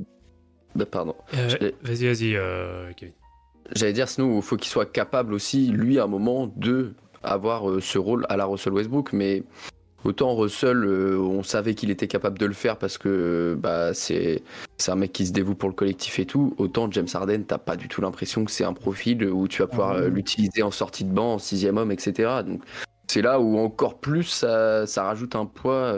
[0.79, 1.15] Bah, pardon.
[1.35, 3.13] euh, vas-y, vas-y, euh, Kevin.
[3.75, 7.69] J'allais dire, sinon, il faut qu'il soit capable aussi, lui, à un moment, de avoir
[7.69, 9.13] euh, ce rôle à la Russell Westbrook.
[9.13, 9.43] Mais
[10.05, 13.93] autant Russell, euh, on savait qu'il était capable de le faire parce que euh, bah,
[13.93, 14.41] c'est
[14.87, 16.55] un mec qui se dévoue pour le collectif et tout.
[16.59, 19.69] Autant James Harden, t'as pas du tout l'impression que c'est un profil où tu vas
[19.69, 22.31] pouvoir Ah, l'utiliser en sortie de banc, en sixième homme, etc.
[22.47, 22.63] Donc
[23.09, 25.95] c'est là où encore plus ça, ça rajoute un poids.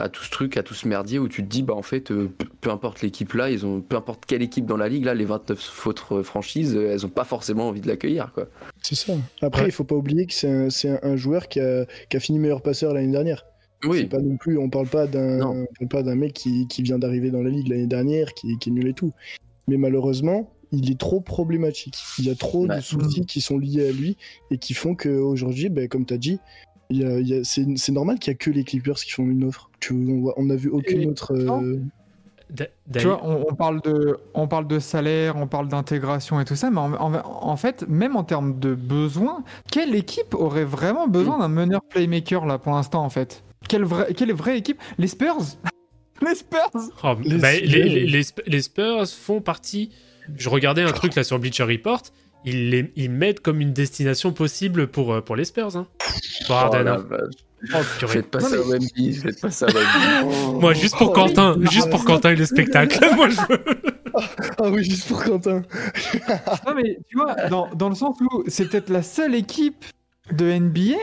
[0.00, 2.10] À tout ce truc, à tout ce merdier où tu te dis, bah en fait,
[2.10, 5.14] euh, peu- importe l'équipe là, ils ont peu importe quelle équipe dans la ligue là,
[5.14, 8.46] les 29 autres franchises, euh, elles ont pas forcément envie de l'accueillir quoi.
[8.82, 9.12] C'est ça.
[9.42, 9.68] Après, Ouais.
[9.68, 10.32] il faut pas oublier que
[10.70, 13.44] c'est un, joueur qui a, qui a fini meilleur passeur l'année dernière.
[13.84, 17.30] Oui, pas non plus, on parle pas d'un, pas d'un mec qui, qui vient d'arriver
[17.30, 19.12] dans la ligue l'année dernière, qui, qui est nul et tout.
[19.68, 21.96] Mais malheureusement, il est trop problématique.
[22.18, 24.16] Il y a trop de soucis qui sont liés à lui
[24.50, 26.38] et qui font qu'aujourd'hui, ben, comme tu as dit,
[27.44, 29.70] c'est, c'est normal qu'il y a que les Clippers qui font une offre.
[29.80, 31.32] Tu, on, voit- on a vu aucune Et- autre.
[31.34, 31.78] euh,
[32.98, 36.56] Tu vois, on, on parle de, on parle de salaire, on parle d'intégration et tout
[36.56, 41.06] ça, mais en, en- en fait, même en termes de besoins, quelle équipe aurait vraiment
[41.06, 43.44] besoin d'un meneur playmaker là pour l'instant en fait?
[43.68, 44.80] Quelle, vraie, quelle vraie équipe?
[44.98, 45.36] Les Spurs
[46.26, 46.70] Les Spurs
[47.04, 47.68] Oh, Les bah, Spurs.
[47.70, 49.90] les, les- les Sp- les Spurs font partie.
[50.36, 52.02] Je regardais un truc là sur Bleacher Report.
[52.44, 55.76] Ils, les, ils mettent comme une destination possible pour, euh, pour les Spurs.
[55.76, 55.86] Hein.
[56.46, 56.56] Pour.
[56.72, 57.04] Oh la hein.
[57.74, 58.12] Oh, purée.
[58.14, 60.60] Faites pas Non, ça mais- au Wemby, faites pas ça au Wemby.
[60.60, 61.66] Moi, juste pour Oh, Quentin, oui.
[61.70, 62.98] juste pour Quentin et le spectacle.
[63.16, 63.64] Moi, je veux-
[64.58, 65.62] Ah oui, juste pour Quentin.
[66.66, 69.84] Non mais tu vois, dans, dans le sens où c'est peut-être la seule équipe
[70.32, 70.96] de NBA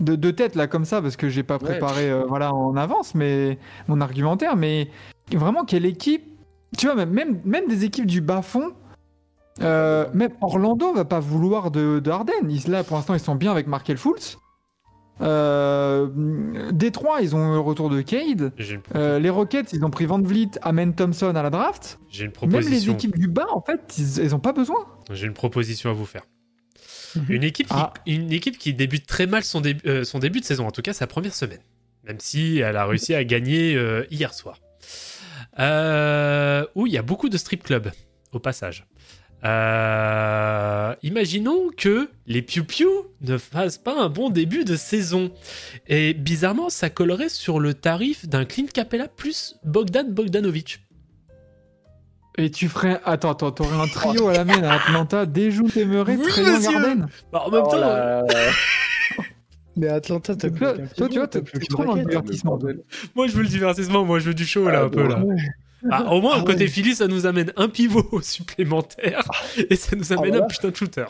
[0.00, 1.60] de, de tête là comme ça parce que j'ai pas Ouais.
[1.70, 4.88] préparé euh, voilà en avance mais mon argumentaire mais
[5.32, 6.24] vraiment quelle équipe
[6.76, 8.72] tu vois même même, même des équipes du bas fond
[9.62, 13.36] euh, même Orlando va pas vouloir de, de Harden ils, là pour l'instant ils sont
[13.36, 14.38] bien avec Markel Fultz
[15.20, 16.08] euh,
[16.72, 18.52] Détroit ils ont le retour de Cade
[18.96, 22.32] Euh, les Rockets ils ont pris Van Vliet Amen Thompson à la draft j'ai une
[22.32, 22.92] même les proposition.
[22.94, 26.06] équipes du bas en fait ils, ils ont pas besoin J'ai une proposition à vous
[26.06, 26.22] faire.
[27.14, 27.24] Mhm.
[27.28, 27.92] Une équipe, qui, Ah.
[28.06, 30.82] une équipe qui débute très mal son, début euh, son début de saison, en tout
[30.82, 31.60] cas sa première semaine.
[32.02, 34.58] Même si elle a réussi à gagner euh, hier soir.
[36.74, 37.92] Où il y a beaucoup de strip clubs,
[38.32, 38.84] au passage.
[39.44, 42.86] Euh, imaginons que les Piu Piu
[43.20, 45.30] ne fassent pas un bon début de saison.
[45.86, 50.80] Et bizarrement, ça collerait sur le tarif d'un Clint Capella plus Bogdan Bogdanovic.
[52.36, 53.00] Et tu ferais.
[53.04, 56.60] Attends, attends, t'aurais un trio à la main à Atlanta, Déjout, Temeray, Oui, Trayon.
[56.72, 57.06] Garden.
[57.32, 58.26] Bah, en même Oh temps, là là.
[59.76, 62.58] Mais Atlanta, t'as plus toi, tu vois, t'as plus trop dans le divertissement.
[63.16, 65.20] moi je veux le divertissement, moi je veux du show là Ah, un peu là.
[65.90, 66.66] Ah, au moins, Ah côté ouais.
[66.68, 69.22] Philly, ça nous amène un pivot supplémentaire
[69.70, 70.44] et ça nous amène Ah, voilà.
[70.44, 71.06] un putain de shooter.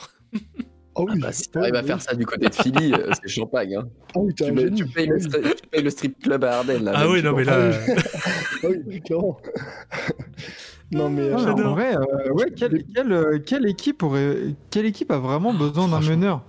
[0.96, 3.74] Oh oui, Bah, si t'arrives à faire ça du côté de Philly, euh, c'est champagne.
[3.76, 3.88] Hein.
[4.14, 4.44] Ah Tu,
[4.87, 6.84] payes le, stri- tu payes le strip club à Ardennes.
[6.84, 7.52] Là, Ah oui, non, mais là.
[7.54, 7.58] Ah
[7.88, 7.96] euh,
[8.62, 9.37] Ah oui, clairement.
[10.92, 11.30] non, mais.
[11.30, 11.66] Ah, euh, mais j'adore.
[11.66, 14.37] en vrai, euh, ouais, quelle, quelle, euh, quelle équipe aurait,
[14.70, 16.10] quelle équipe a vraiment besoin d'un franchement.
[16.16, 16.44] meneur?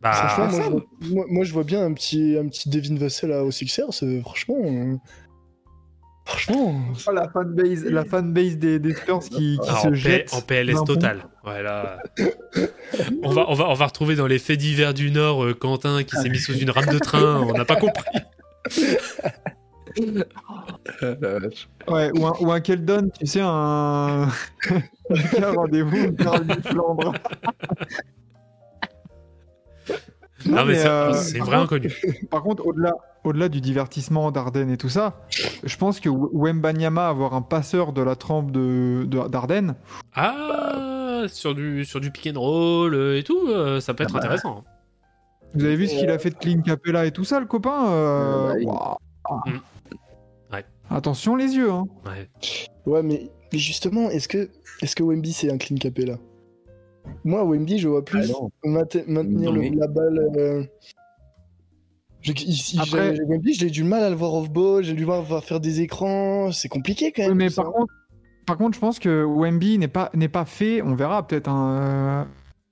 [0.00, 2.96] Bah, Franchement, moi, je vois, moi, moi, je vois bien un petit, un petit Devin
[2.96, 4.02] Vassell là, au Sixers.
[4.02, 4.20] euh,
[6.24, 6.80] franchement.
[6.94, 7.12] Franchement.
[7.12, 10.34] La fanbase, la fanbase des, des Spurs qui, qui ah, se en, P- jette.
[10.34, 11.24] en PLS total.
[11.44, 11.98] Ouais, là.
[13.22, 16.04] on, va, on, va, on va retrouver dans les faits divers du Nord euh, Quentin
[16.04, 18.04] qui s'est mis sous une rame de train, on n'a pas compris.
[21.88, 24.28] Ouais, ou un, ou un Keldon, tu sais, un.
[24.70, 27.12] un rendez-vous, Carl du Flandre.
[30.46, 31.92] Non, mais, c'est euh, vrai inconnu.
[32.30, 35.20] Par contre, au-delà, au-delà du divertissement d'Arden et tout ça,
[35.62, 39.74] je pense que Wembanyama avoir un passeur de la trempe de, de- d'Arden,
[40.14, 44.10] Ah, sur du, sur du pick and roll euh, et tout, euh, ça peut être
[44.10, 44.24] Ah bah.
[44.24, 44.64] intéressant.
[45.54, 47.86] vous avez vu ce qu'il a fait de Clint Capella et tout ça, le copain
[47.92, 48.96] euh, bah.
[49.46, 49.50] Mm.
[50.52, 50.64] Ouais.
[50.90, 51.86] Attention les yeux, hein.
[52.04, 52.28] Ouais.
[52.86, 54.50] Ouais, mais, mais justement, est-ce que,
[54.82, 56.18] est-ce que Wemby c'est un clean capella?
[57.24, 59.04] Moi, Wemby, je vois plus Ah maintenir
[59.50, 60.30] Non, le- mais- la balle.
[60.36, 60.64] euh,
[62.22, 63.14] je- ici, Après-
[63.52, 66.68] j'ai- du mal à le voir off-ball, j'ai du mal à faire des écrans, c'est
[66.68, 67.34] compliqué quand même.
[67.36, 67.92] mais par contre,
[68.46, 71.70] par contre, je pense que Wemby n'est pas, n'est pas fait, on verra peut-être un,
[71.78, 72.24] euh,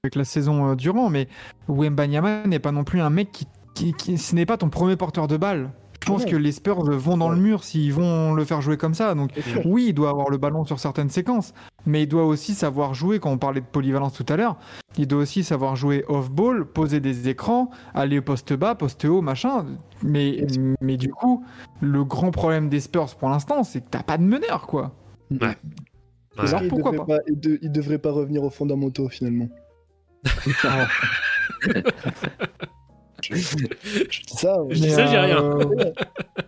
[0.05, 1.29] avec la saison euh, durant, mais
[1.69, 4.97] Wembanyama n'est pas non plus un mec qui, qui, qui- ce n'est pas ton premier
[4.97, 5.71] porteur de balle.
[6.03, 6.31] Je pense Ouais.
[6.31, 9.15] que les Spurs vont dans le mur s'ils vont le faire jouer comme ça.
[9.15, 9.31] Donc
[9.67, 11.53] oui, il doit avoir le ballon sur certaines séquences,
[11.87, 13.19] mais il doit aussi savoir jouer.
[13.21, 14.57] Quand on parlait de polyvalence tout à l'heure,
[14.99, 19.23] il doit aussi savoir jouer off-ball, poser des écrans, aller au poste bas, poste haut,
[19.23, 19.67] machin.
[20.03, 20.45] Mais,
[20.81, 21.45] mais du coup,
[21.81, 24.93] le grand problème des Spurs pour l'instant, c'est que t'as pas de meneur, quoi.
[25.31, 25.57] Ouais.
[26.39, 29.49] Alors, pourquoi pas, il, de- il devrait pas revenir aux fondamentaux finalement
[33.23, 34.57] Je dis ça.
[34.71, 35.43] Je dis ça, j'ai rien.
[35.45, 35.93] euh,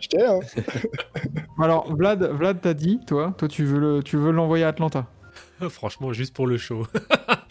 [0.00, 0.40] Je t'ai hein.
[1.62, 5.06] Alors, Vlad, Vlad t'as dit, toi, toi tu veux le, tu veux l'envoyer à Atlanta?
[5.70, 6.86] Franchement, juste pour le show.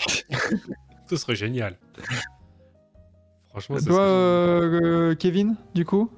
[1.09, 1.77] ce serait génial.
[3.49, 4.79] Franchement, ce Toi, serait- euh,
[5.11, 6.09] euh, Kevin, du coup?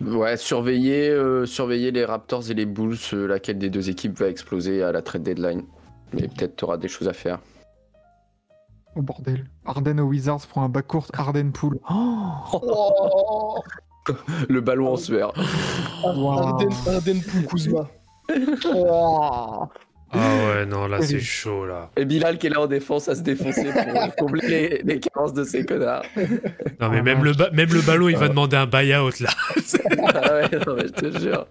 [0.00, 4.28] Ouais, surveiller, euh, surveiller les Raptors et les Bulls, euh, laquelle des deux équipes va
[4.28, 5.64] exploser à la trade deadline.
[6.12, 7.38] Mais peut-être tu auras des choses à faire.
[8.96, 9.48] Oh bordel.
[9.64, 11.80] Arden aux Wizards pour un backcourt Arden Pool.
[11.90, 12.12] Oh
[12.52, 13.62] Oh,
[14.48, 15.32] Le ballon en sueur.
[16.04, 16.38] Wow.
[16.38, 17.88] Arden, Arden Poul Kuzma.
[18.72, 19.64] Oh.
[20.14, 21.90] Ah ouais, non, là, c'est chaud, là.
[21.96, 25.32] Et Bilal qui est là en défense à se défoncer pour combler les, les carences
[25.34, 26.04] de ces connards.
[26.80, 29.30] Non, mais Ah, même, le ba- même le ballon, il va demander un buy-out, là.
[30.14, 31.46] ah ouais, non, mais je te jure.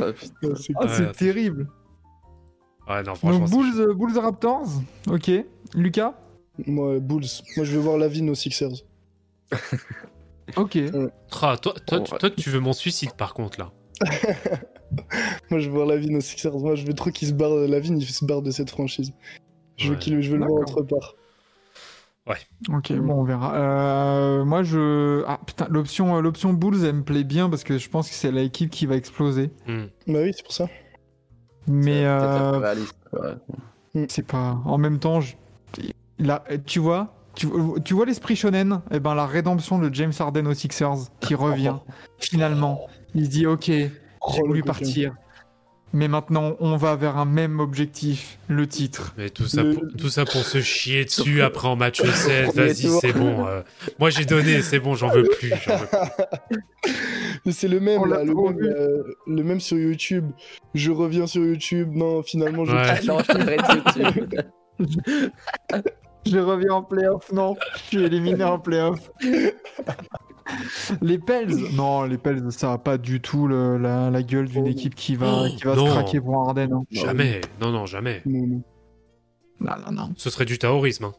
[0.00, 0.54] Ah, putain.
[0.56, 1.66] C'est Ah, Ouais, c'est terrible.
[2.88, 3.40] Ouais, non, franchement.
[3.40, 4.68] Donc Bulls, euh, Bulls Raptors,
[5.08, 5.30] ok.
[5.74, 6.14] Lucas
[6.66, 7.24] Moi, Bulls.
[7.56, 8.70] Moi, je vais voir Lavine aux Sixers.
[10.56, 10.76] Ok.
[10.76, 11.10] chaud.
[11.42, 11.74] Ah, toi,
[12.18, 13.72] toi, tu veux mon suicide, par contre, là.
[15.50, 16.52] Moi, je veux voir Lavine aux Sixers.
[16.58, 17.50] Moi, je veux trop qu'il se barre.
[17.54, 19.12] Lavine, il se barre de cette franchise.
[19.76, 19.98] Je veux, Ouais.
[19.98, 21.14] qu'il- je veux le voir autre part.
[22.70, 23.54] Ok, bon, on verra.
[23.54, 25.22] Euh, moi, je.
[25.28, 28.14] Ah putain, l'option, euh, l'option Bulls, elle me plaît bien parce que je pense que
[28.16, 29.50] c'est l'équipe qui va exploser.
[29.68, 29.84] Hmm.
[30.08, 30.66] Bah oui, c'est pour ça.
[31.68, 34.06] Mais C'est euh, réaliste, ouais.
[34.08, 34.58] c'est pas.
[34.64, 35.36] En même temps, je-
[36.18, 37.46] là, tu vois, tu,
[37.84, 38.80] tu vois l'esprit shonen?
[38.90, 41.76] Eh ben, la rédemption de James Harden aux Sixers qui revient.
[42.18, 42.80] Finalement,
[43.14, 43.70] il se dit, ok,
[44.34, 45.14] j'ai voulu partir,
[45.92, 49.14] mais maintenant, on va vers un même objectif, le titre.
[49.16, 52.46] Mais tout ça, Le- pour, tout ça pour se chier dessus après en match 7.
[52.48, 52.98] Premier Vas-y, tour.
[53.00, 53.46] c'est bon.
[53.46, 53.62] euh,
[53.98, 55.50] moi, j'ai donné, c'est bon, j'en veux plus.
[55.50, 55.70] plus.
[57.46, 60.28] Mais c'est le même, là, le, euh, le même sur YouTube.
[60.74, 61.90] Je reviens sur YouTube.
[61.94, 62.72] Non, finalement, je.
[62.72, 62.82] Ouais.
[64.02, 64.42] Ah.
[66.26, 69.12] Je reviens en playoff, non, je suis éliminé en playoff.
[71.02, 74.64] les Pels, non, les Pels, ça a pas du tout le- la, la gueule d'une
[74.64, 74.70] Oh.
[74.70, 75.86] équipe qui va, Oh, qui va non.
[75.86, 76.72] se craquer pour Harden.
[76.72, 76.82] hein.
[76.90, 77.40] Jamais.
[77.60, 78.22] Non, non, jamais.
[78.26, 78.62] Non, non.
[79.60, 80.10] Non, non, non.
[80.16, 81.04] Ce serait du terrorisme.
[81.06, 81.14] hein.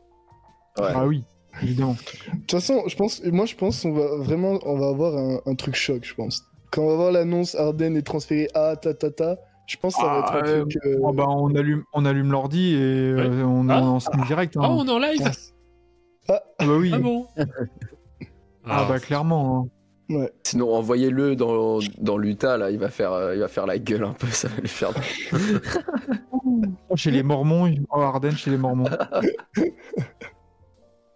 [0.80, 0.92] Ouais.
[0.96, 1.24] Ah oui,
[1.64, 1.94] évidemment.
[2.34, 5.40] De toute façon, je pense, moi je pense qu'on va vraiment, on va avoir un,
[5.46, 6.44] un truc choc, je pense.
[6.72, 10.02] Quand on va voir l'annonce Arden est transféré à ta ta ta, je pense que
[10.02, 10.78] ça va Ah, être un euh, truc.
[10.86, 13.82] euh, Oh, bah, on allume, on allume l'ordi et euh, on Ah.
[13.82, 14.56] on en stream direct.
[14.56, 14.62] hein.
[14.64, 15.32] Oh, on est en live
[16.30, 16.92] Ah bah oui.
[16.94, 17.26] Ah bon?
[18.70, 19.70] Ah bah clairement.
[20.10, 20.14] hein.
[20.16, 20.32] Ouais.
[20.44, 24.06] Sinon, envoyez-le dans, dans l'Utah, là, il va, faire, euh, il va faire la gueule
[24.06, 24.92] un peu, ça va lui faire.
[26.96, 28.90] Chez les Mormons, oh, Harden chez les Mormons.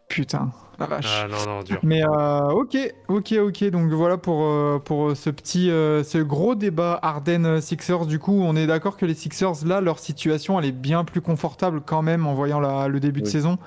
[0.10, 1.22] Putain, la vache.
[1.24, 1.80] Ah non, non, dur.
[1.84, 2.76] Mais euh, ok,
[3.08, 3.64] ok, ok.
[3.70, 8.06] Donc voilà pour, euh, pour ce petit, euh, ce gros débat Arden Sixers.
[8.06, 11.22] Du coup, on est d'accord que les Sixers, là, leur situation, elle est bien plus
[11.22, 13.58] confortable quand même en voyant la- le début de saison.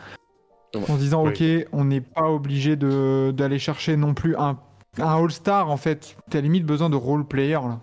[0.75, 0.83] Ouais.
[0.91, 1.31] En se disant, Oui.
[1.63, 4.59] ok, on n'est pas obligé de- d'aller chercher non plus un,
[4.99, 6.17] un All-Star en fait.
[6.31, 7.81] T'as limite besoin de role player là.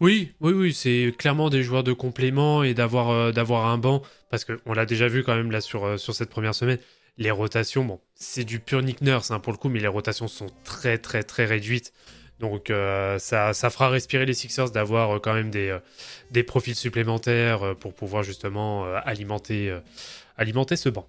[0.00, 4.02] Oui, oui, oui, c'est clairement des joueurs de complément et d'avoir euh, d'avoir un banc,
[4.30, 6.76] parce qu'on l'a déjà vu quand même là sur, euh, sur cette première semaine,
[7.16, 10.28] les rotations, bon, c'est du pur Nick Nurse hein, pour le coup, mais les rotations
[10.28, 11.94] sont très très très réduites.
[12.38, 15.78] Donc euh, ça, ça fera respirer les Sixers d'avoir euh, quand même des, euh,
[16.30, 19.80] des profils supplémentaires euh, pour pouvoir justement euh, alimenter, euh,
[20.36, 21.06] alimenter ce banc.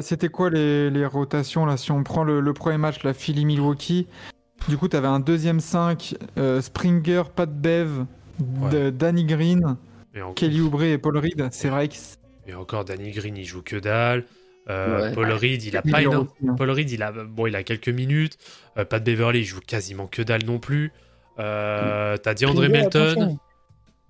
[0.00, 4.06] C'était quoi les, les rotations là Si on prend le, le premier match, la Philly-Milwaukee,
[4.68, 8.04] du coup, t'avais un deuxième 5, euh, Springer, Pat Bev,
[8.92, 9.76] Danny Green,
[10.14, 11.48] Et, en- Kelly Oubre et Paul Reed.
[11.50, 11.94] C'est vrai que
[12.46, 14.24] et encore, Danny Green, il joue que dalle.
[14.70, 15.14] Euh, Ouais.
[15.14, 16.28] Paul Reed, il a pas énorme.
[16.48, 16.54] hein.
[16.56, 18.38] Paul Reed, il a, bon, il a quelques minutes.
[18.78, 20.90] Euh, Pat Beverly, il joue quasiment que dalle non plus.
[21.38, 23.38] Euh, T'as DeAndre Springer, Melton.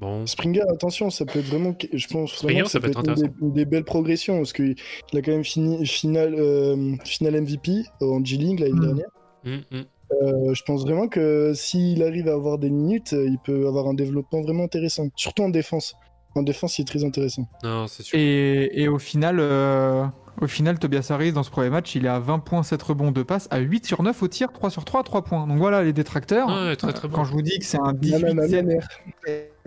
[0.00, 3.00] Bon, Springer, attention, ça peut être vraiment, je pense Springer, vraiment que ça peut être
[3.08, 4.76] une des, une des belles progressions parce qu'il
[5.12, 8.80] a quand même fini final, euh, final MVP en G League l'année Mm.
[8.80, 9.08] dernière.
[9.44, 9.84] hum, hum.
[10.22, 13.88] Euh, je pense vraiment que s'il arrive à avoir des minutes, euh, il peut avoir
[13.88, 15.94] un développement vraiment intéressant, surtout en défense.
[16.34, 17.46] En défense, il est très intéressant.
[17.62, 18.18] non, c'est sûr.
[18.18, 20.04] Et, et au final, euh,
[20.40, 23.10] au final, Tobias Harris, dans ce premier match, il est à 20 points, 7 rebonds,
[23.10, 25.46] 2 passes, à 8 sur 9 au tir, 3 sur 3, 3 points.
[25.46, 26.48] Donc voilà, les détracteurs.
[26.48, 27.16] Ouais, très, très euh, bon.
[27.16, 28.80] Quand je vous dis que c'est un Nanana, 18-7 nanana.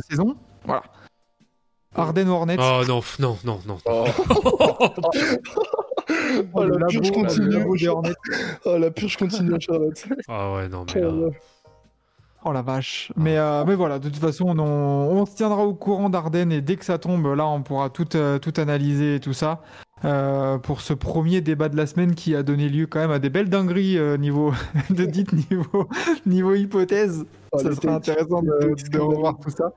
[0.09, 0.83] saison, voilà.
[1.93, 2.57] Arden Hornets.
[2.59, 3.77] Oh non, non, non, non.
[3.85, 4.05] Oh,
[6.53, 7.55] Oh, le la purge continue.
[8.65, 10.05] Oh, la purge continue, Charlotte.
[10.27, 11.31] Ah ouais, non, mais Oh là.
[12.43, 13.11] Oh la vache.
[13.15, 16.61] Mais, euh, mais voilà, de toute façon, on, on se tiendra au courant d'Arden et
[16.61, 19.61] dès que ça tombe, là, on pourra tout, euh, tout analyser et tout ça.
[20.03, 23.19] Euh, pour ce premier débat de la semaine qui a donné lieu quand même à
[23.19, 24.53] des belles dingueries euh, niveau
[24.89, 25.87] de dites niveau,
[26.25, 27.25] niveau hypothèse.
[27.51, 29.73] Oh, ça serait intéressant de, takes, de revoir tout ça.